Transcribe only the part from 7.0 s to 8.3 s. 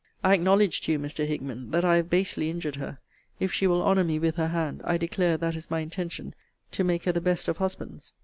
her the best of husbands.